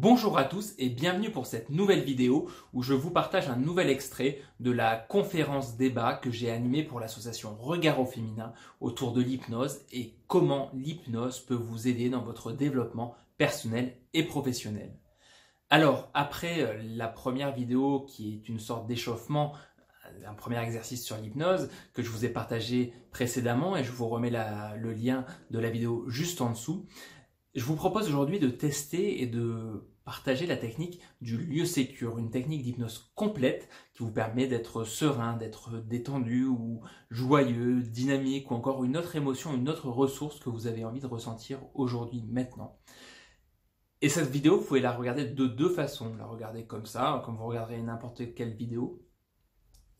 Bonjour 0.00 0.38
à 0.38 0.44
tous 0.44 0.74
et 0.78 0.90
bienvenue 0.90 1.32
pour 1.32 1.46
cette 1.46 1.70
nouvelle 1.70 2.04
vidéo 2.04 2.48
où 2.72 2.84
je 2.84 2.94
vous 2.94 3.10
partage 3.10 3.48
un 3.48 3.56
nouvel 3.56 3.90
extrait 3.90 4.40
de 4.60 4.70
la 4.70 4.96
conférence 4.96 5.76
débat 5.76 6.14
que 6.14 6.30
j'ai 6.30 6.52
animée 6.52 6.84
pour 6.84 7.00
l'association 7.00 7.56
Regard 7.58 7.98
au 7.98 8.06
féminin 8.06 8.52
autour 8.80 9.12
de 9.12 9.20
l'hypnose 9.20 9.80
et 9.90 10.14
comment 10.28 10.70
l'hypnose 10.72 11.40
peut 11.40 11.56
vous 11.56 11.88
aider 11.88 12.10
dans 12.10 12.22
votre 12.22 12.52
développement 12.52 13.16
personnel 13.38 13.96
et 14.14 14.22
professionnel. 14.22 14.96
Alors, 15.68 16.10
après 16.14 16.62
euh, 16.62 16.80
la 16.94 17.08
première 17.08 17.52
vidéo 17.52 18.06
qui 18.06 18.34
est 18.34 18.48
une 18.48 18.60
sorte 18.60 18.86
d'échauffement, 18.86 19.52
un 20.24 20.34
premier 20.34 20.62
exercice 20.62 21.04
sur 21.04 21.16
l'hypnose 21.16 21.70
que 21.92 22.02
je 22.02 22.10
vous 22.10 22.24
ai 22.24 22.28
partagé 22.28 22.92
précédemment 23.10 23.76
et 23.76 23.82
je 23.82 23.90
vous 23.90 24.06
remets 24.06 24.30
le 24.30 24.92
lien 24.92 25.24
de 25.50 25.58
la 25.58 25.70
vidéo 25.70 26.08
juste 26.08 26.40
en 26.40 26.50
dessous. 26.50 26.86
Je 27.54 27.64
vous 27.64 27.76
propose 27.76 28.08
aujourd'hui 28.08 28.38
de 28.38 28.50
tester 28.50 29.22
et 29.22 29.26
de 29.26 29.88
partager 30.04 30.46
la 30.46 30.56
technique 30.56 31.00
du 31.20 31.36
lieu 31.36 31.64
sécure, 31.64 32.18
une 32.18 32.30
technique 32.30 32.62
d'hypnose 32.62 33.12
complète 33.14 33.68
qui 33.92 34.02
vous 34.02 34.10
permet 34.10 34.46
d'être 34.46 34.84
serein, 34.84 35.36
d'être 35.36 35.78
détendu 35.78 36.44
ou 36.46 36.80
joyeux, 37.10 37.82
dynamique 37.82 38.50
ou 38.50 38.54
encore 38.54 38.84
une 38.84 38.96
autre 38.96 39.16
émotion, 39.16 39.54
une 39.54 39.68
autre 39.68 39.88
ressource 39.88 40.40
que 40.40 40.48
vous 40.48 40.66
avez 40.66 40.84
envie 40.84 41.00
de 41.00 41.06
ressentir 41.06 41.58
aujourd'hui, 41.74 42.22
maintenant. 42.22 42.78
Et 44.00 44.08
cette 44.08 44.30
vidéo, 44.30 44.58
vous 44.58 44.64
pouvez 44.64 44.80
la 44.80 44.92
regarder 44.92 45.24
de 45.24 45.46
deux 45.46 45.68
façons. 45.68 46.14
La 46.16 46.26
regarder 46.26 46.64
comme 46.64 46.86
ça, 46.86 47.22
comme 47.24 47.36
vous 47.36 47.46
regarderez 47.46 47.82
n'importe 47.82 48.34
quelle 48.34 48.54
vidéo, 48.54 49.02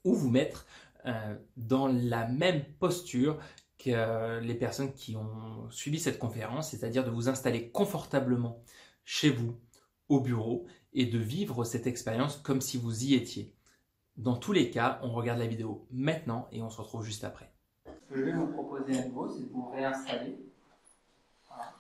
ou 0.05 0.15
vous 0.15 0.31
mettre 0.31 0.67
euh, 1.07 1.37
dans 1.57 1.89
la 1.89 2.27
même 2.29 2.65
posture 2.79 3.39
que 3.79 4.41
les 4.41 4.55
personnes 4.55 4.93
qui 4.93 5.17
ont 5.17 5.71
suivi 5.71 5.99
cette 5.99 6.19
conférence, 6.19 6.71
c'est-à-dire 6.71 7.05
de 7.05 7.11
vous 7.11 7.29
installer 7.29 7.71
confortablement 7.71 8.63
chez 9.05 9.31
vous, 9.31 9.57
au 10.09 10.21
bureau, 10.21 10.67
et 10.93 11.07
de 11.07 11.19
vivre 11.19 11.65
cette 11.65 11.87
expérience 11.87 12.37
comme 12.39 12.61
si 12.61 12.79
vous 12.79 13.05
y 13.05 13.15
étiez. 13.15 13.55
Dans 14.17 14.37
tous 14.37 14.53
les 14.53 14.71
cas, 14.71 14.99
on 15.03 15.13
regarde 15.13 15.39
la 15.39 15.47
vidéo 15.47 15.87
maintenant 15.93 16.49
et 16.51 16.61
on 16.61 16.71
se 16.71 16.81
retrouve 16.81 17.05
juste 17.05 17.23
après. 17.25 17.53
Ce 17.87 18.15
que 18.15 18.19
je 18.19 18.25
vais 18.25 18.33
vous 18.33 18.49
proposer 18.49 18.99
à 18.99 19.07
nouveau, 19.07 19.29
c'est 19.29 19.43
de 19.43 19.53
vous 19.53 19.69
réinstaller. 19.69 20.39
Voilà. 21.47 21.75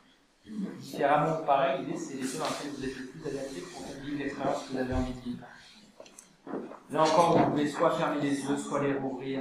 Différemment 0.79 1.45
pareil, 1.45 1.85
l'idée 1.85 1.99
c'est 1.99 2.15
les 2.15 2.23
lieux 2.23 2.39
dans 2.39 2.45
lesquels 2.45 2.71
vous 2.77 2.85
êtes 2.85 2.97
le 2.97 3.07
plus 3.07 3.29
adapté 3.29 3.61
pour 3.61 3.83
vivre 4.05 4.19
l'expérience 4.19 4.63
que 4.63 4.73
vous 4.73 4.79
avez 4.79 4.95
envie 4.95 5.15
de 5.15 5.21
vivre. 5.21 5.47
Là 6.91 7.03
encore, 7.03 7.39
vous 7.39 7.51
pouvez 7.51 7.69
soit 7.69 7.91
fermer 7.91 8.21
les 8.21 8.41
yeux, 8.41 8.57
soit 8.57 8.83
les 8.83 8.95
rouvrir, 8.95 9.41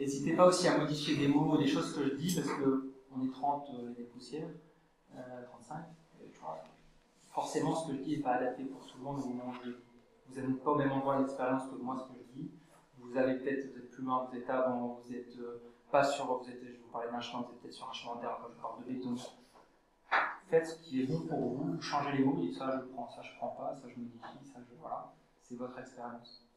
N'hésitez 0.00 0.34
pas 0.34 0.46
aussi 0.46 0.66
à 0.66 0.78
modifier 0.78 1.14
des 1.14 1.28
mots, 1.28 1.58
des 1.58 1.66
choses 1.66 1.94
que 1.94 2.02
je 2.02 2.14
dis, 2.14 2.34
parce 2.34 2.48
qu'on 2.48 3.22
est 3.22 3.30
30 3.30 3.68
euh, 3.74 3.90
et 3.90 3.94
des 3.96 4.04
poussières, 4.04 4.48
euh, 5.14 5.44
35. 5.44 5.84
Forcément, 7.28 7.74
ce 7.74 7.88
que 7.90 7.98
je 7.98 8.02
dis 8.02 8.16
n'est 8.16 8.22
pas 8.22 8.36
adapté 8.36 8.64
pour 8.64 8.86
tout 8.86 8.96
le 8.96 9.04
monde. 9.04 9.20
Vous 9.20 10.40
n'êtes 10.40 10.64
pas 10.64 10.70
au 10.70 10.76
même 10.76 10.90
endroit 10.90 11.18
d'expérience 11.18 11.64
que 11.68 11.76
moi, 11.76 11.98
ce 11.98 12.04
que 12.12 12.18
je 12.18 12.32
dis. 12.32 12.50
Vous 12.98 13.14
avez 13.14 13.34
peut-être, 13.34 13.70
vous 13.72 13.78
êtes 13.78 13.90
plus 13.90 14.02
loin, 14.02 14.26
vous 14.26 14.38
êtes 14.38 14.48
avant, 14.48 15.00
vous 15.02 15.12
n'êtes 15.12 15.36
euh, 15.38 15.62
pas 15.90 16.02
sur, 16.02 16.34
vous 16.34 16.48
êtes, 16.48 16.64
je 16.64 16.82
vous 16.82 16.90
parlais 16.90 17.10
d'un 17.10 17.20
chemin, 17.20 17.42
vous 17.42 17.52
êtes 17.52 17.60
peut-être 17.60 17.74
sur 17.74 17.88
un 17.90 17.92
chemin 17.92 18.16
d'air, 18.16 18.38
je 18.48 18.60
parle 18.60 18.82
de 18.82 18.90
béton. 18.90 19.14
Faites 20.48 20.66
ce 20.66 20.76
qui 20.82 21.02
est 21.02 21.06
bon 21.06 21.26
pour 21.26 21.56
vous, 21.56 21.80
changez 21.82 22.16
les 22.16 22.24
mots, 22.24 22.40
dites 22.40 22.56
ça 22.56 22.80
je 22.80 22.92
prends, 22.92 23.08
ça 23.10 23.20
je 23.20 23.36
prends 23.36 23.48
pas, 23.48 23.76
ça 23.76 23.86
je 23.86 24.00
modifie, 24.00 24.46
ça 24.50 24.60
je. 24.60 24.74
Voilà, 24.80 25.12
c'est 25.42 25.56
votre 25.56 25.78
expérience. 25.78 26.49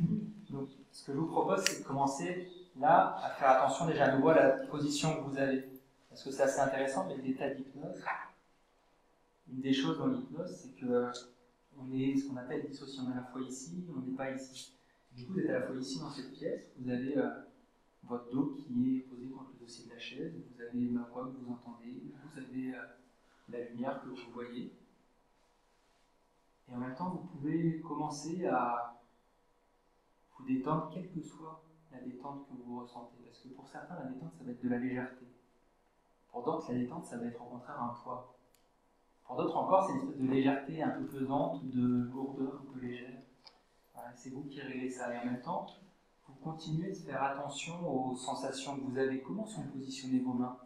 Donc, 0.50 0.68
ce 0.90 1.06
que 1.06 1.12
je 1.12 1.18
vous 1.18 1.26
propose, 1.26 1.64
c'est 1.64 1.82
de 1.82 1.86
commencer 1.86 2.48
là 2.78 3.16
à 3.22 3.30
faire 3.30 3.50
attention 3.50 3.86
déjà 3.86 4.06
à 4.06 4.16
nouveau 4.16 4.28
à 4.28 4.34
la 4.34 4.50
position 4.66 5.16
que 5.16 5.30
vous 5.30 5.38
avez. 5.38 5.68
Parce 6.08 6.24
que 6.24 6.30
c'est 6.30 6.42
assez 6.42 6.60
intéressant, 6.60 7.06
mais 7.06 7.16
l'état 7.16 7.48
d'hypnose, 7.50 8.04
une 9.50 9.60
des 9.60 9.72
choses 9.72 9.98
dans 9.98 10.08
l'hypnose, 10.08 10.50
c'est 10.50 10.78
que 10.78 11.10
on 11.78 11.90
est 11.92 12.16
ce 12.16 12.28
qu'on 12.28 12.36
appelle 12.36 12.66
dissocié. 12.68 13.00
On 13.00 13.10
est 13.10 13.14
à 13.14 13.16
la 13.16 13.22
fois 13.24 13.40
ici, 13.40 13.84
on 13.94 14.00
n'est 14.00 14.16
pas 14.16 14.30
ici. 14.30 14.74
Du 15.12 15.26
coup, 15.26 15.34
vous 15.34 15.40
êtes 15.40 15.50
à 15.50 15.60
la 15.60 15.62
fois 15.62 15.76
ici 15.76 15.98
dans 15.98 16.10
cette 16.10 16.32
pièce, 16.32 16.70
vous 16.78 16.90
avez 16.90 17.16
euh, 17.16 17.28
votre 18.04 18.30
dos 18.30 18.56
qui 18.56 18.96
est 18.96 19.00
posé 19.00 19.26
contre 19.28 19.50
le 19.54 19.64
dossier 19.64 19.86
de 19.86 19.90
la 19.90 19.98
chaise, 19.98 20.32
vous 20.34 20.62
avez 20.62 20.86
ma 20.86 21.02
voix 21.02 21.24
que 21.24 21.36
vous 21.42 21.52
entendez, 21.52 22.02
vous 22.12 22.38
avez 22.38 22.74
euh, 22.74 22.82
la 23.48 23.64
lumière 23.70 24.02
que 24.02 24.08
vous 24.08 24.32
voyez. 24.32 24.72
Et 26.68 26.74
en 26.74 26.78
même 26.78 26.94
temps, 26.94 27.10
vous 27.10 27.38
pouvez 27.38 27.80
commencer 27.80 28.46
à 28.46 29.01
détendre, 30.46 30.90
quelle 30.92 31.10
que 31.10 31.20
soit 31.20 31.62
la 31.90 32.00
détente 32.00 32.46
que 32.48 32.54
vous 32.54 32.80
ressentez. 32.80 33.16
Parce 33.24 33.38
que 33.40 33.48
pour 33.48 33.68
certains, 33.68 33.94
la 33.96 34.06
détente, 34.06 34.32
ça 34.38 34.44
va 34.44 34.50
être 34.50 34.62
de 34.62 34.68
la 34.68 34.78
légèreté. 34.78 35.26
Pour 36.30 36.42
d'autres, 36.42 36.72
la 36.72 36.78
détente, 36.78 37.04
ça 37.04 37.18
va 37.18 37.26
être 37.26 37.40
au 37.40 37.44
contraire 37.44 37.82
un 37.82 37.94
poids. 38.02 38.34
Pour 39.24 39.36
d'autres 39.36 39.56
encore, 39.56 39.86
c'est 39.86 39.92
une 39.92 39.98
espèce 40.00 40.18
de 40.18 40.26
légèreté 40.26 40.82
un 40.82 40.90
peu 40.90 41.06
pesante, 41.06 41.64
de 41.64 42.10
lourdeur 42.12 42.62
un 42.62 42.72
peu 42.72 42.80
légère. 42.80 43.22
c'est 44.14 44.30
vous 44.30 44.44
qui 44.44 44.60
réglez 44.60 44.90
ça. 44.90 45.14
Et 45.14 45.18
en 45.18 45.24
même 45.26 45.42
temps, 45.42 45.66
vous 46.26 46.34
continuez 46.34 46.90
de 46.90 46.96
faire 46.96 47.22
attention 47.22 47.74
aux 47.88 48.16
sensations 48.16 48.76
que 48.76 48.82
vous 48.82 48.98
avez. 48.98 49.20
Comment 49.20 49.46
sont 49.46 49.62
positionnées 49.68 50.20
vos 50.20 50.32
mains? 50.32 50.58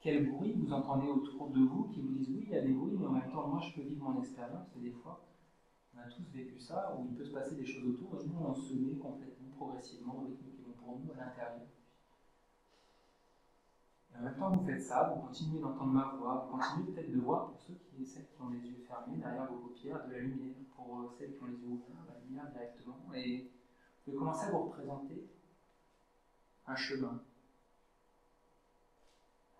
Quel 0.00 0.30
bruit 0.30 0.52
vous 0.52 0.72
entendez 0.72 1.06
autour 1.06 1.50
de 1.50 1.60
vous 1.60 1.84
qui 1.84 2.00
vous 2.00 2.08
disent 2.14 2.30
oui, 2.30 2.44
il 2.46 2.50
y 2.50 2.56
a 2.56 2.62
des 2.62 2.72
bruits, 2.72 2.96
mais 2.98 3.06
en 3.06 3.12
même 3.12 3.30
temps, 3.30 3.46
moi, 3.46 3.60
je 3.60 3.72
peux 3.74 3.86
vivre 3.86 4.08
mon 4.08 4.20
expérience. 4.20 4.66
Et 4.76 4.80
des 4.80 4.90
fois, 4.90 5.20
on 5.94 6.00
a 6.00 6.04
tous 6.04 6.22
vécu 6.32 6.58
ça, 6.58 6.94
où 6.96 7.06
il 7.06 7.14
peut 7.14 7.24
se 7.24 7.32
passer 7.32 7.56
des 7.56 7.66
choses 7.66 7.86
autour, 7.86 8.20
et 8.20 8.26
nous, 8.26 8.38
on 8.40 8.54
se 8.54 8.74
met 8.74 8.96
complètement, 8.96 9.48
progressivement, 9.56 10.14
bon 10.14 10.72
pour 10.72 10.98
nous, 10.98 11.12
à 11.12 11.24
l'intérieur. 11.24 11.60
Et 14.12 14.18
en 14.18 14.22
même 14.22 14.36
temps, 14.36 14.50
vous 14.50 14.64
faites 14.64 14.82
ça, 14.82 15.10
vous 15.14 15.26
continuez 15.26 15.60
d'entendre 15.60 15.92
ma 15.92 16.14
voix, 16.16 16.46
vous 16.46 16.58
continuez 16.58 16.92
peut-être 16.92 17.12
de 17.12 17.20
voir, 17.20 17.48
pour 17.48 17.60
ceux 17.60 17.74
qui, 17.74 18.04
celles 18.04 18.26
qui 18.26 18.40
ont 18.40 18.50
les 18.50 18.60
yeux 18.60 18.84
fermés, 18.86 19.18
derrière 19.18 19.46
vos 19.46 19.68
paupières, 19.68 20.06
de 20.06 20.12
la 20.12 20.18
lumière, 20.20 20.56
pour 20.74 21.00
euh, 21.00 21.08
celles 21.18 21.36
qui 21.36 21.42
ont 21.42 21.46
les 21.46 21.56
yeux 21.56 21.68
ouverts, 21.68 22.04
la 22.08 22.20
lumière 22.20 22.50
directement, 22.50 23.12
et 23.14 23.50
vous 24.04 24.04
pouvez 24.04 24.16
commencer 24.16 24.46
à 24.46 24.50
vous 24.50 24.64
représenter 24.64 25.26
un 26.66 26.76
chemin. 26.76 27.22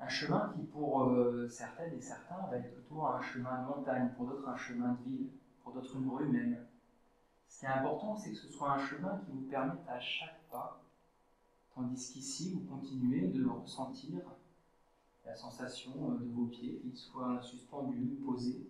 Un 0.00 0.08
chemin 0.08 0.52
qui, 0.54 0.64
pour 0.64 1.04
euh, 1.04 1.46
certaines 1.48 1.94
et 1.94 2.00
certains, 2.00 2.46
va 2.50 2.56
être 2.56 2.72
plutôt 2.72 3.06
un 3.06 3.20
chemin 3.20 3.62
de 3.62 3.68
montagne, 3.68 4.12
pour 4.16 4.26
d'autres, 4.26 4.48
un 4.48 4.56
chemin 4.56 4.92
de 4.94 5.02
ville 5.04 5.30
pour 5.62 5.72
d'autres 5.72 5.96
rue 5.98 6.28
même. 6.28 6.66
Ce 7.48 7.60
qui 7.60 7.66
est 7.66 7.68
important, 7.68 8.16
c'est 8.16 8.30
que 8.30 8.36
ce 8.36 8.48
soit 8.48 8.72
un 8.72 8.86
chemin 8.86 9.18
qui 9.18 9.30
vous 9.32 9.42
permette 9.42 9.86
à 9.88 10.00
chaque 10.00 10.42
pas, 10.50 10.82
tandis 11.74 12.12
qu'ici, 12.12 12.52
vous 12.52 12.60
continuez 12.60 13.28
de 13.28 13.46
ressentir 13.46 14.20
la 15.24 15.36
sensation 15.36 15.92
euh, 16.10 16.16
de 16.16 16.30
vos 16.32 16.46
pieds, 16.46 16.78
qu'ils 16.78 16.96
soient 16.96 17.40
suspendus, 17.42 18.18
posés, 18.24 18.66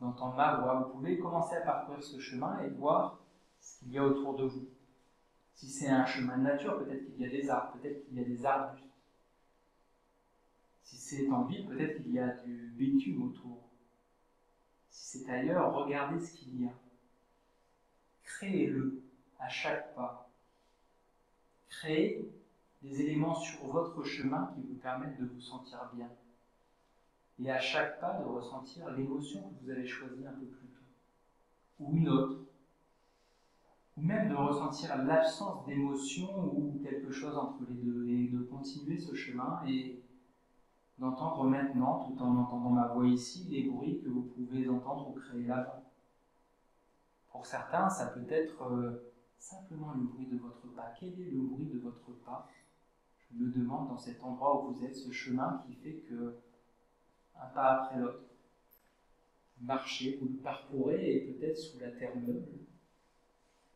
d'entendre 0.00 0.36
ma 0.36 0.56
voix. 0.56 0.80
Vous 0.80 0.94
pouvez 0.94 1.18
commencer 1.18 1.56
à 1.56 1.60
parcourir 1.60 2.02
ce 2.02 2.18
chemin 2.18 2.58
et 2.60 2.70
voir 2.70 3.20
ce 3.60 3.78
qu'il 3.78 3.92
y 3.92 3.98
a 3.98 4.04
autour 4.04 4.36
de 4.36 4.44
vous. 4.44 4.68
Si 5.54 5.68
c'est 5.68 5.88
un 5.88 6.06
chemin 6.06 6.38
de 6.38 6.42
nature, 6.42 6.78
peut-être 6.78 7.04
qu'il 7.04 7.20
y 7.20 7.26
a 7.26 7.28
des 7.28 7.50
arbres, 7.50 7.72
peut-être 7.78 8.06
qu'il 8.06 8.16
y 8.16 8.20
a 8.20 8.24
des 8.24 8.46
arbustes. 8.46 8.86
Si 10.82 10.96
c'est 10.96 11.30
en 11.30 11.44
ville, 11.44 11.66
peut-être 11.66 12.02
qu'il 12.02 12.12
y 12.12 12.18
a 12.18 12.28
du 12.28 12.72
bitume 12.76 13.22
autour. 13.22 13.69
C'est 15.12 15.28
ailleurs, 15.28 15.74
regardez 15.74 16.24
ce 16.24 16.36
qu'il 16.36 16.62
y 16.62 16.68
a. 16.68 16.72
Créez-le 18.22 19.02
à 19.40 19.48
chaque 19.48 19.92
pas. 19.96 20.30
Créez 21.68 22.30
des 22.80 23.00
éléments 23.00 23.34
sur 23.34 23.66
votre 23.66 24.04
chemin 24.04 24.52
qui 24.54 24.60
vous 24.60 24.76
permettent 24.76 25.20
de 25.20 25.26
vous 25.26 25.40
sentir 25.40 25.90
bien. 25.94 26.08
Et 27.42 27.50
à 27.50 27.58
chaque 27.58 27.98
pas, 28.00 28.20
de 28.20 28.24
ressentir 28.24 28.88
l'émotion 28.92 29.42
que 29.42 29.64
vous 29.64 29.70
avez 29.72 29.84
choisie 29.84 30.24
un 30.24 30.30
peu 30.30 30.46
plus 30.46 30.68
tôt. 30.68 30.84
Ou 31.80 31.96
une 31.96 32.08
autre. 32.08 32.42
Ou 33.96 34.02
même 34.02 34.28
de 34.28 34.36
ressentir 34.36 34.96
l'absence 34.96 35.66
d'émotion 35.66 36.54
ou 36.54 36.80
quelque 36.84 37.10
chose 37.10 37.36
entre 37.36 37.64
les 37.68 37.74
deux. 37.74 38.08
Et 38.08 38.28
de 38.28 38.44
continuer 38.44 38.96
ce 38.96 39.16
chemin 39.16 39.60
et 39.66 39.99
d'entendre 41.00 41.44
maintenant, 41.44 42.04
tout 42.04 42.22
en 42.22 42.36
entendant 42.36 42.70
ma 42.70 42.88
voix 42.88 43.06
ici, 43.06 43.46
les 43.48 43.64
bruits 43.64 44.00
que 44.02 44.08
vous 44.08 44.22
pouvez 44.22 44.68
entendre 44.68 45.08
ou 45.08 45.12
créer 45.12 45.44
là-bas. 45.44 45.82
Pour 47.32 47.46
certains, 47.46 47.88
ça 47.88 48.08
peut 48.08 48.26
être 48.28 48.62
euh, 48.70 49.12
simplement 49.38 49.92
le 49.94 50.02
bruit 50.02 50.26
de 50.26 50.36
votre 50.36 50.66
pas. 50.74 50.92
Quel 50.98 51.18
est 51.18 51.30
le 51.30 51.40
bruit 51.40 51.66
de 51.66 51.78
votre 51.78 52.10
pas? 52.24 52.46
Je 53.18 53.42
me 53.42 53.50
demande 53.50 53.88
dans 53.88 53.96
cet 53.96 54.22
endroit 54.22 54.62
où 54.62 54.72
vous 54.72 54.84
êtes, 54.84 54.94
ce 54.94 55.10
chemin 55.10 55.64
qui 55.66 55.74
fait 55.74 56.04
que, 56.08 56.36
un 57.34 57.46
pas 57.46 57.82
après 57.82 57.98
l'autre, 57.98 58.24
vous 59.58 59.66
marchez, 59.66 60.18
vous 60.20 60.28
le 60.28 60.38
parcourez 60.38 61.16
et 61.16 61.20
peut-être 61.32 61.56
sous 61.56 61.78
la 61.78 61.92
terre 61.92 62.16
meuble 62.16 62.60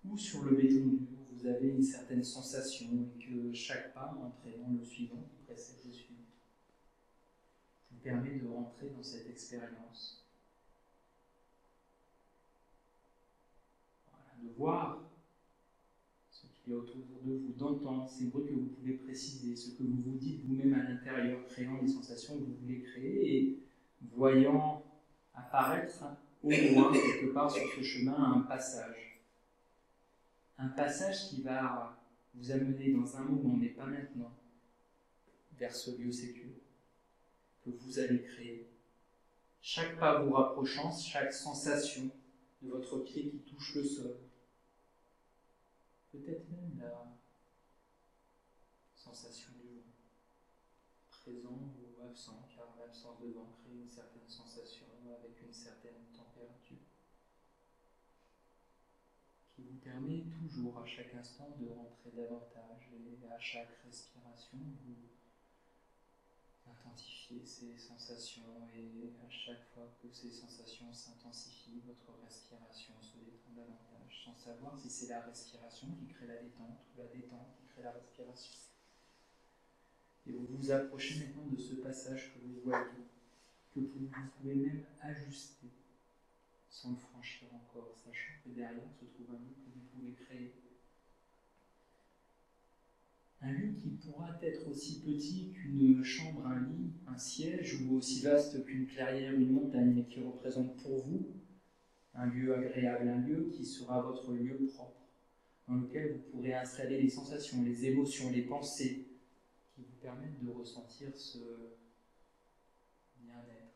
ou 0.05 0.19
sur 0.19 0.43
le 0.45 0.57
béton 0.57 0.89
dur, 0.89 1.19
vous 1.33 1.47
avez 1.47 1.69
une 1.69 1.83
certaine 1.83 2.23
sensation 2.23 2.87
et 2.93 3.25
que 3.25 3.53
chaque 3.55 3.95
pas 3.95 4.15
entraînant 4.23 4.73
le 4.79 4.85
suivant 4.85 5.27
précède 5.47 5.81
le 5.87 5.93
suivant 5.93 6.04
permet 8.05 8.37
de 8.37 8.47
rentrer 8.47 8.91
dans 8.95 9.03
cette 9.03 9.29
expérience. 9.29 10.21
de 14.43 14.51
voir 14.59 15.01
ce 16.31 16.43
qui 16.43 16.49
qu'il 16.65 16.73
y 16.75 16.77
a 16.77 16.79
autour 16.79 16.97
de 16.97 17.15
vous, 17.23 17.53
d'entendre 17.57 18.07
ces 18.07 18.27
bruits 18.27 18.47
que 18.47 18.53
vous 18.53 18.67
pouvez 18.67 18.93
préciser, 18.93 19.57
ce 19.57 19.71
que 19.71 19.83
vous 19.83 20.03
vous 20.03 20.19
dites 20.19 20.45
vous-même 20.45 20.75
à 20.75 20.83
l'intérieur, 20.83 21.47
créant 21.47 21.81
les 21.81 21.89
sensations 21.89 22.35
que 22.35 22.41
vous 22.41 22.57
voulez 22.63 22.83
créer 22.83 23.37
et 23.37 23.59
voyant 24.15 24.85
apparaître 25.35 26.05
au 26.43 26.51
loin, 26.51 26.93
quelque 26.93 27.33
part 27.33 27.51
sur 27.51 27.63
ce 27.75 27.83
chemin, 27.83 28.35
un 28.35 28.41
passage. 28.41 29.23
Un 30.59 30.69
passage 30.69 31.31
qui 31.31 31.41
va 31.41 31.99
vous 32.35 32.51
amener 32.51 32.93
dans 32.93 33.17
un 33.17 33.23
moment, 33.23 33.57
mais 33.57 33.69
pas 33.69 33.87
maintenant, 33.87 34.33
vers 35.59 35.75
ce 35.75 35.99
lieu 35.99 36.13
sécure 36.13 36.64
que 37.65 37.71
vous 37.71 37.99
allez 37.99 38.23
créer. 38.23 38.69
Chaque 39.63 39.99
pas 39.99 40.23
vous 40.23 40.33
rapprochant, 40.33 40.95
chaque 40.95 41.33
sensation 41.33 42.11
de 42.61 42.69
votre 42.69 42.99
pied 42.99 43.31
qui 43.31 43.39
touche 43.39 43.77
le 43.77 43.85
sol. 43.85 44.17
Peut-être 46.13 46.49
même 46.51 46.79
la 46.79 47.07
sensation 48.95 49.53
du 49.53 49.69
vent, 49.69 49.83
présent 51.11 51.59
ou 51.81 52.05
absent, 52.05 52.47
car 52.55 52.77
l'absence 52.79 53.21
de 53.21 53.31
vent 53.31 53.57
crée 53.63 53.75
une 53.75 53.91
certaine 53.91 54.29
sensation 54.29 54.87
avec 55.19 55.41
une 55.41 55.53
certaine 55.53 56.05
température 56.15 56.77
qui 59.55 59.63
vous 59.63 59.79
permet 59.79 60.25
toujours 60.39 60.79
à 60.79 60.87
chaque 60.87 61.15
instant 61.15 61.57
de 61.59 61.69
rentrer 61.69 62.11
davantage 62.15 62.91
et 62.93 63.27
à 63.33 63.39
chaque 63.39 63.79
respiration 63.85 64.59
vous 64.85 65.14
intensifiez 66.85 67.45
ces 67.45 67.79
sensations 67.79 68.69
et 68.75 69.13
à 69.27 69.31
chaque 69.31 69.65
fois 69.73 69.97
que 70.03 70.09
ces 70.13 70.31
sensations 70.31 70.93
s'intensifient, 70.93 71.83
votre 71.87 72.19
respiration 72.23 72.95
se 73.01 73.19
détend 73.19 73.53
davantage 73.57 74.25
sans 74.25 74.37
savoir 74.37 74.79
si 74.79 74.91
c'est 74.91 75.09
la 75.09 75.21
respiration 75.23 75.89
qui 75.99 76.07
crée 76.07 76.27
la 76.27 76.43
détente 76.43 76.85
ou 76.95 76.99
la 76.99 77.07
détente 77.07 77.55
qui 77.57 77.67
crée 77.67 77.83
la 77.83 77.93
respiration. 77.93 78.53
Et 80.27 80.33
vous 80.33 80.47
vous 80.47 80.71
approchez 80.71 81.21
maintenant 81.21 81.47
de 81.47 81.57
ce 81.57 81.75
passage 81.77 82.35
que 82.35 82.41
vous 82.41 82.61
voyez, 82.65 83.05
que 83.75 83.81
vous, 83.81 84.09
pouvez 84.39 84.55
même 84.55 84.87
ajuster 85.01 85.69
sans 86.71 86.93
le 86.93 86.97
franchir 86.97 87.49
encore, 87.55 87.95
sachant 87.97 88.33
que 88.43 88.51
derrière 88.51 88.93
se 88.99 89.05
trouve 89.05 89.31
un 89.31 89.39
lieu 89.39 89.55
que 89.55 89.71
vous 89.71 89.87
pouvez 89.93 90.13
créer. 90.13 90.64
Un 93.47 93.53
lieu 93.53 93.75
qui 93.75 93.91
pourra 93.91 94.39
être 94.43 94.67
aussi 94.71 95.03
petit 95.03 95.53
qu'une 95.53 96.03
chambre, 96.03 96.47
un 96.47 96.61
lit, 96.61 96.93
un 97.07 97.19
siège, 97.19 97.83
ou 97.83 97.97
aussi 97.97 98.23
vaste 98.23 98.65
qu'une 98.65 98.87
clairière, 98.87 99.35
une 99.35 99.53
montagne, 99.53 99.93
mais 99.95 100.05
qui 100.05 100.21
représente 100.21 100.75
pour 100.79 101.05
vous 101.05 101.27
un 102.15 102.27
lieu 102.27 102.55
agréable, 102.55 103.09
un 103.09 103.19
lieu 103.19 103.51
qui 103.53 103.67
sera 103.67 104.01
votre 104.01 104.33
lieu 104.33 104.67
propre, 104.73 105.11
dans 105.69 105.75
lequel 105.75 106.13
vous 106.13 106.31
pourrez 106.31 106.55
installer 106.55 107.03
les 107.03 107.11
sensations, 107.11 107.63
les 107.63 107.85
émotions, 107.85 108.31
les 108.31 108.43
pensées, 108.43 109.09
qui 109.75 109.83
vous 109.83 109.97
permettent 110.01 110.43
de 110.43 110.49
ressentir 110.49 111.15
ce 111.15 111.39
bien-être, 113.21 113.75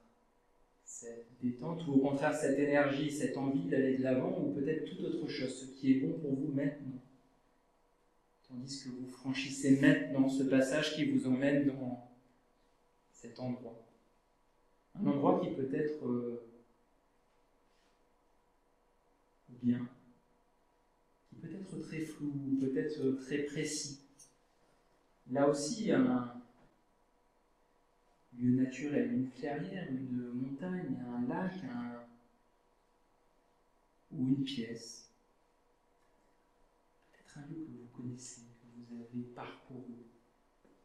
cette 0.82 1.26
détente, 1.42 1.86
ou 1.88 1.94
au 1.94 1.98
contraire 1.98 2.34
cette 2.34 2.58
énergie, 2.58 3.10
cette 3.10 3.36
envie 3.36 3.68
d'aller 3.68 3.98
de 3.98 4.02
l'avant, 4.02 4.40
ou 4.40 4.54
peut-être 4.54 4.86
toute 4.86 5.00
autre 5.00 5.28
chose, 5.28 5.54
ce 5.60 5.66
qui 5.78 5.92
est 5.92 6.00
bon 6.00 6.18
pour 6.20 6.36
vous 6.36 6.52
maintenant. 6.52 7.02
Tandis 8.58 8.82
que 8.82 8.88
vous 8.88 9.06
franchissez 9.06 9.80
maintenant 9.80 10.28
ce 10.28 10.42
passage 10.42 10.96
qui 10.96 11.04
vous 11.04 11.28
emmène 11.28 11.68
dans 11.68 12.10
cet 13.12 13.38
endroit. 13.38 13.86
Un 14.96 15.06
endroit 15.06 15.40
qui 15.40 15.54
peut 15.54 15.72
être 15.72 16.08
euh, 16.08 16.42
bien, 19.62 19.88
qui 21.28 21.36
peut 21.36 21.54
être 21.54 21.78
très 21.82 22.00
flou, 22.00 22.32
peut-être 22.60 23.12
très 23.20 23.44
précis. 23.44 24.00
Là 25.30 25.48
aussi, 25.48 25.92
un 25.92 26.34
lieu 28.36 28.50
naturel, 28.56 29.12
une 29.12 29.30
clairière, 29.30 29.88
une 29.88 30.32
montagne, 30.32 30.96
un 31.06 31.28
lac, 31.28 31.52
ou 34.10 34.26
une 34.26 34.42
pièce. 34.42 35.12
Peut-être 37.12 37.38
un 37.38 37.46
lieu 37.52 37.64
que 37.64 37.70
vous 37.70 38.02
connaissez, 38.02 38.47
vous 38.90 39.02
avez 39.02 39.22
parcouru 39.34 40.06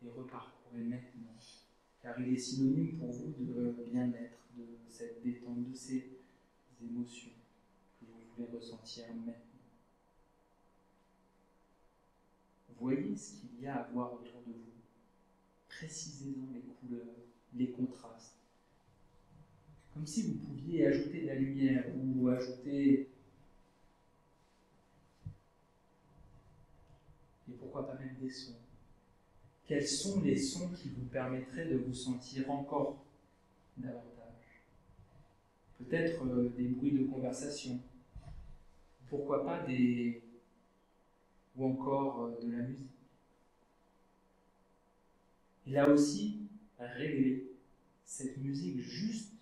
et 0.04 0.10
reparcouru 0.10 0.84
maintenant, 0.84 1.38
car 2.02 2.20
il 2.20 2.34
est 2.34 2.38
synonyme 2.38 2.98
pour 2.98 3.12
vous 3.12 3.34
de 3.40 3.76
bien-être, 3.92 4.40
de 4.58 4.66
cette 4.90 5.24
détente, 5.24 5.70
de 5.70 5.76
ces 5.76 6.20
émotions 6.82 7.32
que 8.00 8.06
vous 8.06 8.20
voulez 8.36 8.58
ressentir 8.58 9.06
maintenant. 9.14 9.34
Voyez 12.80 13.16
ce 13.16 13.40
qu'il 13.40 13.62
y 13.62 13.68
a 13.68 13.76
à 13.78 13.92
voir 13.92 14.14
autour 14.14 14.42
de 14.46 14.52
vous. 14.52 14.74
Précisez-en 15.70 16.54
les 16.54 16.62
couleurs, 16.62 17.16
les 17.56 17.72
contrastes. 17.72 18.36
Comme 19.94 20.06
si 20.06 20.24
vous 20.24 20.34
pouviez 20.34 20.88
ajouter 20.88 21.22
de 21.22 21.28
la 21.28 21.36
lumière 21.36 21.86
ou 21.96 22.28
ajouter 22.28 23.08
et 27.50 27.54
pourquoi 27.74 27.92
pas 27.92 28.00
même 28.00 28.16
des 28.22 28.30
sons. 28.30 28.54
Quels 29.66 29.88
sont 29.88 30.22
les 30.22 30.38
sons 30.38 30.70
qui 30.70 30.90
vous 30.90 31.06
permettraient 31.06 31.66
de 31.66 31.78
vous 31.78 31.94
sentir 31.94 32.52
encore 32.52 33.04
davantage? 33.78 34.62
Peut-être 35.80 36.24
euh, 36.24 36.54
des 36.56 36.68
bruits 36.68 36.92
de 36.92 37.06
conversation. 37.06 37.80
Pourquoi 39.10 39.44
pas 39.44 39.64
des 39.64 40.22
ou 41.56 41.66
encore 41.66 42.25
euh, 42.25 42.46
de 42.46 42.52
la 42.52 42.64
musique. 42.64 42.90
Et 45.66 45.72
là 45.72 45.90
aussi, 45.90 46.42
régler 46.78 47.54
cette 48.06 48.38
musique 48.38 48.81
juste 48.81 49.34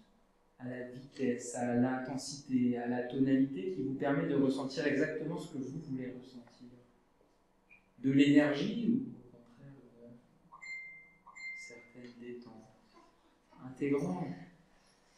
à 0.60 0.70
la 0.70 0.88
vitesse, 0.90 1.56
à 1.56 1.76
l'intensité, 1.76 2.78
à 2.78 2.88
la 2.88 3.04
tonalité 3.04 3.74
qui 3.74 3.82
vous 3.82 3.96
permet 3.96 4.28
de 4.28 4.36
ressentir 4.36 4.86
exactement 4.88 5.38
ce 5.38 5.54
que 5.54 5.58
vous 5.58 5.80
voulez 5.80 6.12
ressentir. 6.12 6.61
De 8.04 8.12
l'énergie 8.12 8.90
ou 8.90 8.96
au 8.98 9.38
contraire 9.38 9.74
de 9.76 10.12
certaines 11.58 12.20
détentes. 12.20 12.54
Intégrant 13.64 14.28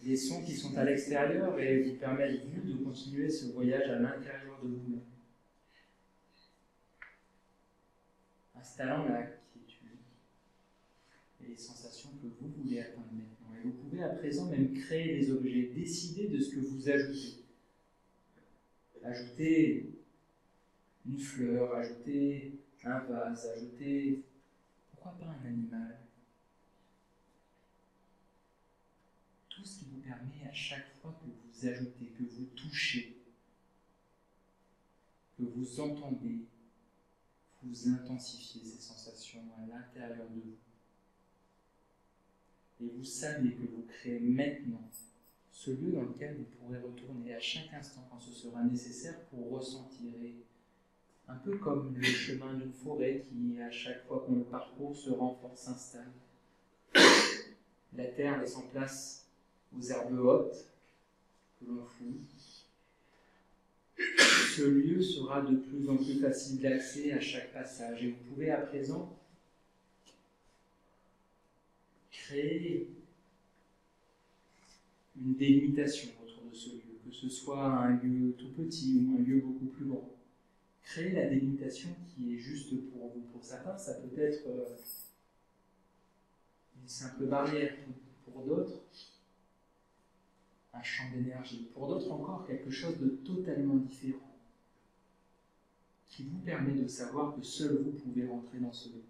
les 0.02 0.18
sons 0.18 0.44
qui 0.44 0.54
sont 0.54 0.78
à 0.78 0.84
l'extérieur 0.84 1.58
et 1.60 1.84
vous 1.84 1.96
permettent 1.96 2.66
de 2.66 2.84
continuer 2.84 3.30
ce 3.30 3.54
voyage 3.54 3.90
à 3.90 4.00
l'intérieur 4.00 4.60
de 4.62 4.68
vous-même. 4.68 5.02
installant 8.64 9.06
la 9.10 9.24
quiétude 9.24 10.00
et 11.42 11.50
les 11.50 11.58
sensations 11.58 12.12
que 12.22 12.28
vous 12.28 12.48
voulez 12.48 12.80
atteindre 12.80 13.12
maintenant. 13.12 13.54
Et 13.56 13.62
vous 13.62 13.74
pouvez 13.74 14.02
à 14.02 14.10
présent 14.10 14.50
même 14.50 14.74
créer 14.74 15.20
des 15.20 15.32
objets, 15.32 15.72
décider 15.76 16.28
de 16.30 16.40
ce 16.40 16.56
que 16.56 16.60
vous 16.62 16.90
ajoutez. 16.90 17.44
Ajouter 19.04 19.90
une 21.06 21.20
fleur, 21.20 21.76
ajouter 21.76 22.54
un 22.86 23.00
vase, 23.00 23.48
ajouter, 23.48 24.24
pourquoi 24.92 25.18
pas 25.18 25.26
un 25.28 25.46
animal? 25.46 26.00
Tout 29.50 29.64
ce 29.64 29.80
qui 29.80 29.86
vous 29.86 30.02
permet 30.02 30.48
à 30.48 30.54
chaque 30.54 30.94
fois 30.96 31.18
que 31.22 31.28
vous 31.30 31.68
ajoutez, 31.68 32.08
que 32.08 32.24
vous 32.24 32.46
touchez, 32.56 33.18
que 35.38 35.44
vous 35.44 35.80
entendez, 35.80 36.46
vous 37.62 37.88
intensifiez 37.88 38.62
ces 38.64 38.82
sensations 38.82 39.44
à 39.58 39.66
l'intérieur 39.66 40.30
de 40.30 40.42
vous. 40.42 40.58
Et 42.82 42.90
vous 42.90 43.04
savez 43.06 43.54
que 43.54 43.66
vous 43.68 43.84
créez 43.84 44.20
maintenant 44.20 44.90
ce 45.50 45.72
lieu 45.72 45.94
dans 45.94 46.02
lequel 46.02 46.36
vous 46.36 46.44
pourrez 46.44 46.80
retourner 46.80 47.34
à 47.36 47.40
chaque 47.40 47.74
instant 47.74 48.06
quand 48.10 48.20
ce 48.20 48.34
sera 48.34 48.64
nécessaire 48.64 49.22
pour 49.28 49.52
ressentir. 49.52 50.12
Un 51.28 51.36
peu 51.36 51.58
comme 51.58 51.96
le 51.96 52.04
chemin 52.04 52.54
d'une 52.54 52.74
forêt 52.74 53.26
qui, 53.28 53.60
à 53.62 53.72
chaque 53.72 54.06
fois 54.06 54.24
qu'on 54.26 54.36
le 54.36 54.44
parcourt, 54.44 54.96
se 54.96 55.10
renforce, 55.10 55.62
s'installe. 55.62 56.12
La 57.96 58.06
terre 58.06 58.40
laisse 58.42 58.56
en 58.56 58.64
place 58.64 59.28
aux 59.76 59.82
herbes 59.82 60.20
hautes 60.20 60.66
que 61.60 61.66
l'on 61.66 61.86
fouille 61.86 62.22
ce 64.56 64.62
lieu 64.64 65.02
sera 65.02 65.42
de 65.42 65.56
plus 65.56 65.90
en 65.90 65.98
plus 65.98 66.20
facile 66.20 66.60
d'accès 66.60 67.12
à 67.12 67.20
chaque 67.20 67.52
passage. 67.54 68.04
Et 68.04 68.12
vous 68.12 68.24
pouvez 68.30 68.52
à 68.52 68.58
présent 68.58 69.18
créer 72.12 72.88
une 75.20 75.34
délimitation 75.34 76.10
autour 76.24 76.50
de 76.52 76.56
ce 76.56 76.70
lieu, 76.70 77.00
que 77.06 77.12
ce 77.12 77.30
soit 77.30 77.66
un 77.66 77.98
lieu 77.98 78.34
tout 78.38 78.50
petit 78.50 79.04
ou 79.06 79.18
un 79.18 79.24
lieu 79.24 79.42
beaucoup 79.42 79.66
plus 79.66 79.86
grand. 79.86 80.13
Créer 80.84 81.12
la 81.14 81.28
délimitation 81.28 81.90
qui 82.08 82.36
est 82.36 82.38
juste 82.38 82.70
pour 82.92 83.08
vous? 83.08 83.22
Pour 83.32 83.44
certains, 83.44 83.78
ça 83.78 83.96
peut 83.96 84.20
être 84.20 84.48
euh, 84.48 84.76
une 86.82 86.88
simple 86.88 87.26
barrière. 87.26 87.74
Pour 88.26 88.44
d'autres, 88.44 88.84
un 90.74 90.84
champ 90.84 91.10
d'énergie. 91.14 91.70
Pour 91.74 91.88
d'autres 91.88 92.12
encore, 92.12 92.46
quelque 92.46 92.72
chose 92.72 92.98
de 93.00 93.10
totalement 93.10 93.76
différent 93.76 94.34
qui 96.08 96.24
vous 96.24 96.40
permet 96.40 96.74
de 96.74 96.88
savoir 96.88 97.36
que 97.36 97.42
seul 97.42 97.82
vous 97.82 97.92
pouvez 97.92 98.28
rentrer 98.28 98.60
dans 98.60 98.72
ce 98.72 98.90
lieu. 98.90 99.04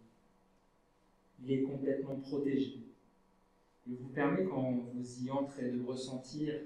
Il 1.44 1.52
est 1.52 1.64
complètement 1.64 2.16
protégé. 2.16 2.80
Il 3.86 3.96
vous 3.98 4.08
permet, 4.10 4.46
quand 4.46 4.72
vous 4.94 5.24
y 5.24 5.30
entrez, 5.30 5.70
de 5.72 5.84
ressentir 5.84 6.62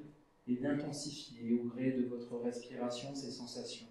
et 0.47 0.55
d'intensifier 0.55 1.59
au 1.59 1.63
gré 1.63 1.91
de 1.91 2.05
votre 2.05 2.37
respiration 2.37 3.15
ces 3.15 3.31
sensations. 3.31 3.87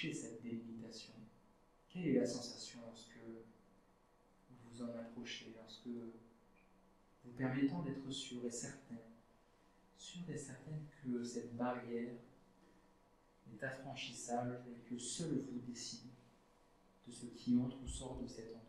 Cette 0.00 0.40
délimitation. 0.44 1.12
Quelle 1.88 2.06
est 2.06 2.20
la 2.20 2.24
sensation 2.24 2.78
lorsque 2.86 3.18
vous 4.48 4.70
vous 4.70 4.82
en 4.82 4.96
approchez, 4.96 5.52
lorsque 5.56 5.88
vous 5.88 7.32
permettant 7.36 7.82
d'être 7.82 8.08
sûr 8.08 8.46
et 8.46 8.50
certain, 8.50 8.94
sûr 9.96 10.22
et 10.30 10.38
certain 10.38 10.78
que 11.02 11.24
cette 11.24 11.56
barrière 11.56 12.14
est 13.52 13.64
affranchissable 13.64 14.60
et 14.70 14.88
que 14.88 14.96
seul 14.96 15.44
vous 15.50 15.58
décidez 15.66 16.12
de 17.08 17.10
ce 17.10 17.26
qui 17.26 17.56
entre 17.56 17.82
ou 17.82 17.88
sort 17.88 18.22
de 18.22 18.26
cet 18.28 18.54
endroit? 18.54 18.62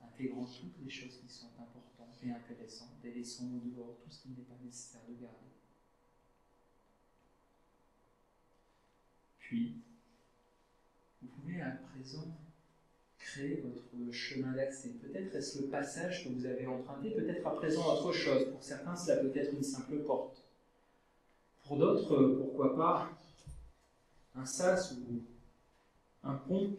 Intégrant 0.00 0.44
toutes 0.44 0.84
les 0.84 0.90
choses 0.90 1.20
qui 1.20 1.28
sont 1.28 1.52
importantes 1.56 2.18
et 2.24 2.32
intéressantes, 2.32 2.98
délaissant 3.00 3.44
au 3.44 3.60
dehors 3.60 3.96
tout 4.02 4.10
ce 4.10 4.22
qui 4.22 4.30
n'est 4.30 4.42
pas 4.42 4.58
nécessaire 4.64 5.02
de 5.08 5.14
garder. 5.14 5.46
Puis, 9.48 9.76
vous 11.22 11.28
pouvez 11.28 11.60
à 11.60 11.70
présent 11.70 12.36
créer 13.16 13.62
votre 13.62 14.12
chemin 14.12 14.52
d'accès. 14.52 14.88
Peut-être 14.88 15.36
est-ce 15.36 15.62
le 15.62 15.68
passage 15.68 16.24
que 16.24 16.30
vous 16.30 16.46
avez 16.46 16.66
emprunté, 16.66 17.10
peut-être 17.10 17.46
à 17.46 17.54
présent 17.54 17.94
autre 17.94 18.12
chose. 18.12 18.50
Pour 18.50 18.64
certains, 18.64 18.96
cela 18.96 19.18
peut 19.18 19.30
être 19.36 19.54
une 19.54 19.62
simple 19.62 19.98
porte. 19.98 20.42
Pour 21.64 21.78
d'autres, 21.78 22.34
pourquoi 22.38 22.74
pas 22.74 23.10
un 24.34 24.44
sas 24.44 24.96
ou 24.96 25.22
un 26.24 26.34
pont 26.34 26.76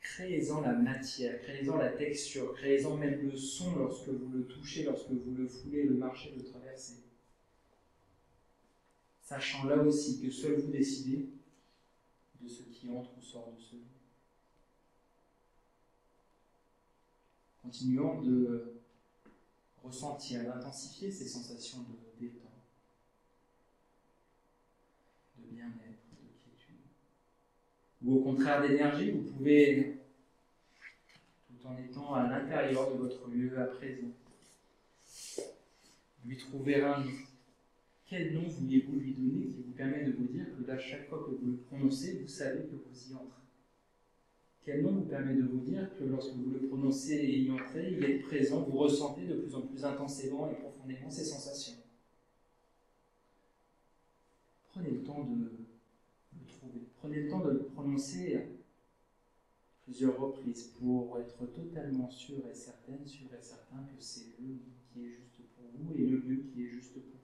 créez-en 0.00 0.62
la 0.62 0.72
matière, 0.72 1.40
créez-en 1.42 1.76
la 1.76 1.90
texture, 1.90 2.52
créez-en 2.54 2.96
même 2.96 3.22
le 3.22 3.36
son 3.36 3.76
lorsque 3.76 4.08
vous 4.08 4.32
le 4.32 4.44
touchez, 4.46 4.82
lorsque 4.82 5.10
vous 5.10 5.34
le 5.36 5.46
foulez, 5.46 5.84
le 5.84 5.94
marchez, 5.94 6.34
le 6.36 6.42
traversez. 6.42 7.01
Sachant 9.22 9.64
là 9.64 9.76
aussi 9.76 10.20
que 10.20 10.30
seul 10.30 10.60
vous 10.60 10.70
décidez 10.70 11.28
de 12.40 12.48
ce 12.48 12.62
qui 12.64 12.90
entre 12.90 13.16
ou 13.16 13.22
sort 13.22 13.52
de 13.56 13.60
ce 13.60 13.76
lieu. 13.76 13.82
Continuons 17.62 18.20
de 18.20 18.74
ressentir, 19.82 20.44
d'intensifier 20.44 21.10
ces 21.10 21.28
sensations 21.28 21.78
de 21.78 22.20
détente, 22.20 22.50
de 25.38 25.44
bien-être, 25.54 26.04
de 26.20 26.28
quiétude. 26.42 26.76
Ou 28.02 28.16
au 28.16 28.22
contraire 28.22 28.62
d'énergie, 28.62 29.12
vous 29.12 29.22
pouvez 29.22 30.02
en 31.64 31.76
étant 31.78 32.14
à 32.14 32.26
l'intérieur 32.28 32.92
de 32.92 32.98
votre 32.98 33.28
lieu 33.28 33.58
à 33.60 33.64
présent. 33.64 34.10
Lui 36.24 36.36
trouver 36.36 36.82
un. 36.82 37.04
Quel 38.12 38.34
nom 38.34 38.46
vouliez-vous 38.46 39.00
lui 39.00 39.14
donner 39.14 39.46
qui 39.46 39.62
vous 39.62 39.72
permet 39.72 40.04
de 40.04 40.12
vous 40.12 40.26
dire 40.26 40.44
que 40.54 40.70
à 40.70 40.78
chaque 40.78 41.08
fois 41.08 41.24
que 41.26 41.30
vous 41.30 41.52
le 41.52 41.56
prononcez, 41.56 42.18
vous 42.20 42.28
savez 42.28 42.64
que 42.64 42.76
vous 42.76 43.10
y 43.10 43.14
entrez? 43.14 43.40
Quel 44.66 44.82
nom 44.82 44.92
vous 44.92 45.06
permet 45.06 45.32
de 45.32 45.44
vous 45.44 45.60
dire 45.60 45.88
que 45.96 46.04
lorsque 46.04 46.34
vous 46.34 46.50
le 46.50 46.58
prononcez 46.68 47.14
et 47.14 47.38
y 47.38 47.50
entrez, 47.50 47.90
il 47.90 48.04
est 48.04 48.18
présent, 48.18 48.60
vous 48.60 48.76
ressentez 48.76 49.24
de 49.24 49.36
plus 49.36 49.54
en 49.54 49.62
plus 49.62 49.82
intensément 49.82 50.50
et 50.50 50.56
profondément 50.56 51.10
ces 51.10 51.24
sensations? 51.24 51.78
Prenez 54.74 54.90
le 54.90 55.02
temps 55.04 55.24
de 55.24 55.44
le 55.44 56.46
trouver. 56.46 56.82
Prenez 56.96 57.20
le 57.22 57.30
temps 57.30 57.40
de 57.40 57.50
le 57.50 57.62
prononcer 57.62 58.42
plusieurs 59.84 60.20
reprises 60.20 60.64
pour 60.78 61.18
être 61.18 61.50
totalement 61.54 62.10
sûr 62.10 62.46
et 62.46 62.54
certaine, 62.54 63.06
sûr 63.06 63.28
et 63.32 63.42
certain 63.42 63.78
que 63.84 64.02
c'est 64.02 64.36
le 64.38 64.58
qui 64.92 65.00
est 65.00 65.08
juste 65.12 65.40
pour 65.56 65.64
vous 65.72 65.94
et 65.94 66.06
le 66.06 66.18
lieu 66.18 66.42
qui 66.52 66.64
est 66.64 66.68
juste 66.68 66.92
pour 66.92 67.04
vous. 67.04 67.21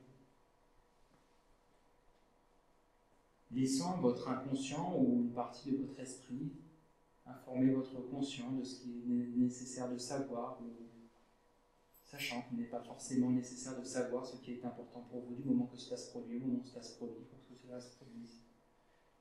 Laissant 3.50 3.98
votre 3.98 4.28
inconscient 4.28 4.94
ou 4.98 5.22
une 5.22 5.32
partie 5.32 5.72
de 5.72 5.78
votre 5.78 5.98
esprit 6.00 6.52
informer 7.30 7.72
votre 7.72 8.00
conscient 8.10 8.52
de 8.52 8.64
ce 8.64 8.80
qui 8.80 8.90
est 9.10 9.36
nécessaire 9.36 9.90
de 9.90 9.98
savoir, 9.98 10.60
sachant 12.04 12.42
qu'il 12.42 12.58
n'est 12.58 12.64
pas 12.64 12.82
forcément 12.82 13.30
nécessaire 13.30 13.78
de 13.78 13.84
savoir 13.84 14.26
ce 14.26 14.36
qui 14.36 14.52
est 14.52 14.64
important 14.64 15.06
pour 15.10 15.20
vous 15.20 15.34
du 15.34 15.42
moment 15.42 15.66
que 15.66 15.76
cela 15.76 15.96
se 15.96 16.10
produit, 16.10 16.36
au 16.36 16.40
moment 16.40 16.60
où 16.62 16.66
cela 16.66 16.82
se 16.82 16.96
produit, 16.96 17.24
pour 17.30 17.38
que 17.46 17.54
cela 17.62 17.80
se 17.80 17.96
produise. 17.96 18.40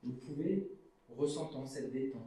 Vous 0.02 0.12
pouvez, 0.12 0.70
ressentant 1.08 1.66
cette 1.66 1.92
détente, 1.92 2.22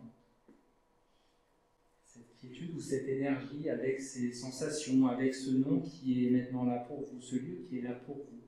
cette 2.05 2.35
quiétude 2.35 2.75
ou 2.75 2.79
cette 2.79 3.07
énergie 3.07 3.69
avec 3.69 4.01
ces 4.01 4.31
sensations, 4.33 5.07
avec 5.07 5.33
ce 5.33 5.51
nom 5.51 5.81
qui 5.81 6.25
est 6.25 6.29
maintenant 6.29 6.65
là 6.65 6.79
pour 6.79 7.01
vous, 7.01 7.21
ce 7.21 7.35
lieu 7.35 7.65
qui 7.67 7.79
est 7.79 7.81
là 7.81 7.93
pour 7.93 8.17
vous. 8.17 8.40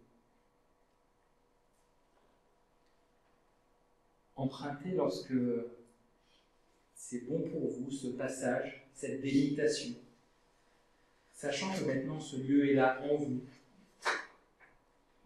Empruntez 4.44 4.92
lorsque 4.92 5.34
c'est 6.94 7.26
bon 7.30 7.40
pour 7.44 7.70
vous 7.70 7.90
ce 7.90 8.08
passage, 8.08 8.86
cette 8.94 9.22
délimitation, 9.22 9.96
sachant 11.32 11.74
que 11.74 11.86
maintenant 11.86 12.20
ce 12.20 12.36
lieu 12.36 12.70
est 12.70 12.74
là 12.74 13.02
en 13.10 13.16
vous 13.16 13.40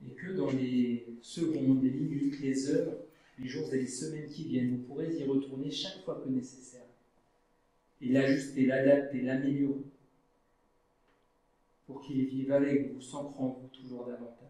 et 0.06 0.12
que 0.12 0.34
dans 0.34 0.52
les 0.52 1.08
secondes, 1.24 1.84
les 1.84 1.90
minutes, 1.90 2.40
les 2.42 2.70
heures, 2.70 2.94
les 3.40 3.48
jours 3.48 3.74
et 3.74 3.80
les 3.80 3.88
semaines 3.88 4.30
qui 4.30 4.44
viennent, 4.50 4.78
vous 4.78 4.84
pourrez 4.84 5.12
y 5.16 5.24
retourner 5.24 5.72
chaque 5.72 6.04
fois 6.04 6.22
que 6.24 6.30
nécessaire 6.30 6.86
et 8.00 8.10
l'ajuster, 8.10 8.68
l'adapter, 8.68 9.22
l'améliorer 9.24 9.82
pour 11.88 12.02
qu'il 12.02 12.24
vive 12.24 12.52
avec 12.52 12.94
vous, 12.94 13.02
s'ancre 13.02 13.42
en 13.42 13.48
vous 13.48 13.68
toujours 13.70 14.06
davantage. 14.06 14.47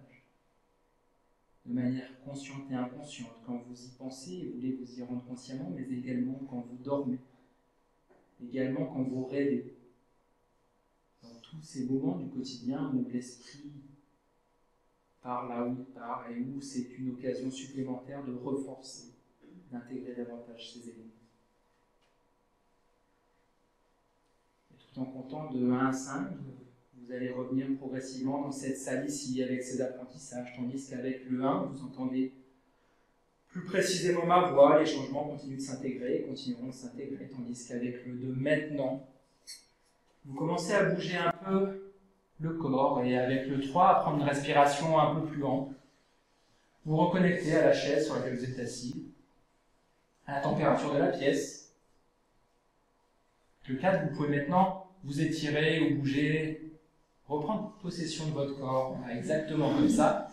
De 1.67 1.73
manière 1.73 2.21
consciente 2.23 2.71
et 2.71 2.75
inconsciente, 2.75 3.41
quand 3.45 3.61
vous 3.67 3.85
y 3.85 3.89
pensez 3.97 4.33
et 4.33 4.51
voulez 4.55 4.71
vous 4.73 4.99
y 4.99 5.03
rendre 5.03 5.25
consciemment, 5.25 5.69
mais 5.75 5.83
également 5.83 6.39
quand 6.49 6.61
vous 6.61 6.77
dormez, 6.81 7.19
également 8.41 8.85
quand 8.85 9.03
vous 9.03 9.25
rêvez. 9.25 9.75
Dans 11.21 11.39
tous 11.41 11.61
ces 11.61 11.85
moments 11.85 12.17
du 12.17 12.29
quotidien 12.29 12.93
où 12.93 13.05
l'esprit 13.09 13.73
part 15.21 15.49
là 15.49 15.65
où 15.65 15.75
il 15.77 15.85
part 15.93 16.29
et 16.29 16.39
où 16.39 16.61
c'est 16.61 16.97
une 16.97 17.09
occasion 17.09 17.51
supplémentaire 17.51 18.23
de 18.23 18.33
renforcer, 18.33 19.11
d'intégrer 19.69 20.15
davantage 20.15 20.71
ces 20.71 20.89
éléments. 20.89 21.11
en 24.97 25.05
comptant 25.05 25.51
de 25.51 25.69
1 25.69 25.87
à 25.87 25.93
5, 25.93 26.27
vous 27.07 27.13
allez 27.13 27.31
revenir 27.31 27.67
progressivement 27.77 28.41
dans 28.41 28.51
cette 28.51 28.77
salle 28.77 29.07
ici 29.07 29.41
avec 29.41 29.63
ces 29.63 29.81
apprentissages, 29.81 30.53
tandis 30.57 30.89
qu'avec 30.89 31.29
le 31.29 31.41
1, 31.41 31.63
vous 31.71 31.85
entendez 31.85 32.33
plus 33.47 33.63
précisément 33.63 34.25
ma 34.25 34.49
voix, 34.51 34.79
les 34.79 34.85
changements 34.85 35.23
continuent 35.23 35.55
de 35.55 35.61
s'intégrer, 35.61 36.25
continueront 36.27 36.67
de 36.67 36.73
s'intégrer, 36.73 37.29
tandis 37.29 37.65
qu'avec 37.65 38.05
le 38.05 38.13
2 38.13 38.33
maintenant, 38.33 39.07
vous 40.25 40.35
commencez 40.35 40.73
à 40.73 40.83
bouger 40.83 41.15
un 41.15 41.31
peu 41.31 41.93
le 42.41 42.53
corps 42.53 43.01
et 43.03 43.17
avec 43.17 43.47
le 43.47 43.61
3 43.61 43.87
à 43.87 44.01
prendre 44.01 44.17
une 44.17 44.27
respiration 44.27 44.99
un 44.99 45.15
peu 45.15 45.27
plus 45.27 45.43
ample. 45.45 45.75
Vous 46.85 46.97
reconnectez 46.97 47.55
à 47.55 47.67
la 47.67 47.73
chaise 47.73 48.05
sur 48.05 48.15
laquelle 48.15 48.35
vous 48.35 48.43
êtes 48.43 48.59
assis, 48.59 49.05
à 50.25 50.35
la 50.35 50.41
température 50.41 50.93
de 50.93 50.99
la 50.99 51.07
pièce. 51.07 51.73
Le 53.69 53.77
4, 53.77 54.09
vous 54.09 54.15
pouvez 54.17 54.37
maintenant 54.37 54.83
vous 55.03 55.21
étirez 55.21 55.79
ou 55.79 55.99
bougez, 55.99 56.66
reprendre 57.27 57.73
possession 57.81 58.27
de 58.27 58.31
votre 58.31 58.59
corps, 58.59 58.97
exactement 59.11 59.73
comme 59.73 59.89
ça. 59.89 60.31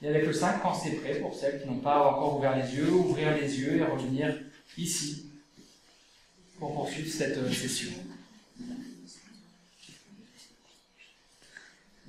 Et 0.00 0.08
avec 0.08 0.26
le 0.26 0.32
5, 0.32 0.62
quand 0.62 0.74
c'est 0.74 0.96
prêt, 0.96 1.20
pour 1.20 1.34
celles 1.34 1.60
qui 1.60 1.68
n'ont 1.68 1.78
pas 1.78 2.10
encore 2.10 2.38
ouvert 2.38 2.56
les 2.56 2.74
yeux, 2.74 2.90
ouvrir 2.92 3.36
les 3.36 3.60
yeux 3.60 3.76
et 3.76 3.84
revenir 3.84 4.36
ici 4.76 5.30
pour 6.58 6.74
poursuivre 6.74 7.10
cette 7.10 7.38
euh, 7.38 7.52
session. 7.52 7.92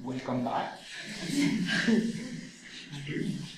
Welcome 0.04 0.44
back. 0.44 0.74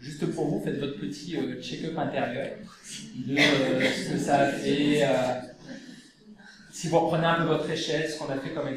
juste 0.00 0.26
pour 0.34 0.48
vous, 0.48 0.64
faites 0.64 0.78
votre 0.78 0.98
petit 0.98 1.36
euh, 1.36 1.60
check-up 1.60 1.96
intérieur 1.96 2.56
de 3.14 3.36
euh, 3.36 3.92
ce 3.92 4.12
que 4.12 4.18
ça 4.18 4.38
a 4.40 4.52
fait. 4.52 5.02
Euh, 5.04 5.40
si 6.72 6.88
vous 6.88 6.98
reprenez 6.98 7.26
un 7.26 7.42
peu 7.42 7.44
votre 7.44 7.68
échelle, 7.68 8.10
ce 8.10 8.18
qu'on 8.18 8.30
a 8.30 8.38
fait 8.38 8.54
comme, 8.54 8.72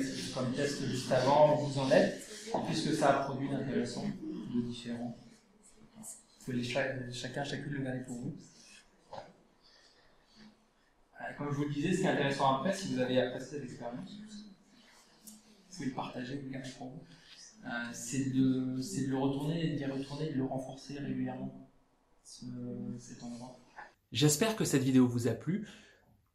test 0.56 0.86
juste 0.86 1.12
avant, 1.12 1.56
vous 1.56 1.80
en 1.80 1.90
êtes, 1.92 2.22
puisque 2.68 2.94
ça 2.94 3.10
a 3.10 3.24
produit 3.24 3.50
d'intéressant, 3.50 4.04
de 4.04 4.62
différent. 4.62 5.16
pouvez 6.44 6.58
les 6.58 6.64
chacun, 6.64 7.44
chacune 7.44 7.74
le 7.74 7.84
garder 7.84 8.02
pour 8.02 8.18
vous. 8.18 8.36
Comme 11.38 11.52
je 11.52 11.56
vous 11.56 11.64
le 11.64 11.74
disais, 11.74 11.94
ce 11.94 12.02
qui 12.02 12.04
est 12.04 12.10
intéressant 12.10 12.58
après, 12.58 12.74
si 12.74 12.94
vous 12.94 13.00
avez 13.00 13.22
apprécié 13.22 13.58
cette 13.58 13.64
expérience, 13.64 14.12
vous 14.12 15.76
pouvez 15.78 15.86
le 15.86 15.94
partager, 15.94 16.36
vous 16.36 16.48
le 16.48 16.52
garder 16.52 16.70
pour 16.78 16.88
vous. 16.90 17.04
Euh, 17.66 17.70
c'est 17.94 18.34
de, 18.34 18.76
le 19.08 19.18
retourner, 19.18 19.76
d'y 19.76 19.86
retourner, 19.86 20.30
de 20.30 20.38
le 20.38 20.44
renforcer 20.44 21.00
régulièrement, 21.00 21.70
cet 22.24 23.24
endroit. 23.24 23.58
J'espère 24.12 24.56
que 24.56 24.66
cette 24.66 24.84
vidéo 24.84 25.08
vous 25.08 25.28
a 25.28 25.32
plu, 25.32 25.68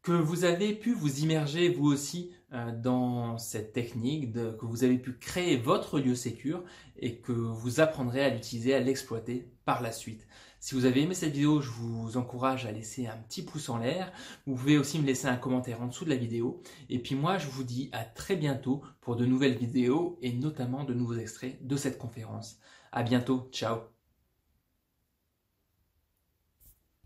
que 0.03 0.13
vous 0.13 0.45
avez 0.45 0.75
pu 0.75 0.93
vous 0.93 1.21
immerger 1.21 1.69
vous 1.69 1.87
aussi 1.87 2.33
euh, 2.53 2.73
dans 2.73 3.37
cette 3.37 3.73
technique, 3.73 4.33
que 4.33 4.65
vous 4.65 4.85
avez 4.85 4.99
pu 4.99 5.13
créer 5.13 5.57
votre 5.57 6.01
lieu 6.01 6.15
sécure 6.15 6.65
et 6.99 7.17
que 7.19 7.33
vous 7.33 7.81
apprendrez 7.81 8.25
à 8.25 8.31
l'utiliser, 8.31 8.75
à 8.75 8.81
l'exploiter 8.81 9.51
par 9.65 9.83
la 9.83 9.93
suite. 9.93 10.27
Si 10.61 10.75
vous 10.75 10.85
avez 10.85 11.03
aimé 11.03 11.15
cette 11.15 11.33
vidéo, 11.33 11.61
je 11.61 11.71
vous 11.71 12.17
encourage 12.17 12.67
à 12.67 12.73
laisser 12.73 13.07
un 13.07 13.17
petit 13.17 13.43
pouce 13.43 13.69
en 13.69 13.79
l'air. 13.79 14.13
Vous 14.47 14.55
pouvez 14.55 14.79
aussi 14.79 14.99
me 14.99 15.07
laisser 15.07 15.27
un 15.29 15.37
commentaire 15.37 15.81
en 15.83 15.87
dessous 15.87 16.05
de 16.05 16.11
la 16.11 16.17
vidéo. 16.17 16.63
Et 16.89 16.99
puis 16.99 17.15
moi, 17.15 17.39
je 17.39 17.47
vous 17.49 17.65
dis 17.65 17.91
à 17.93 18.05
très 18.05 18.37
bientôt 18.37 18.83
pour 19.01 19.17
de 19.17 19.25
nouvelles 19.25 19.57
vidéos 19.57 20.19
et 20.23 20.33
notamment 20.33 20.85
de 20.85 20.95
nouveaux 20.95 21.17
extraits 21.17 21.65
de 21.67 21.77
cette 21.77 21.99
conférence. 21.99 22.59
À 22.93 23.03
bientôt, 23.03 23.49
ciao 23.53 23.98